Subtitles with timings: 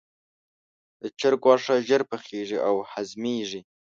[1.01, 3.61] د چرګ غوښه ژر پخیږي او هضمېږي.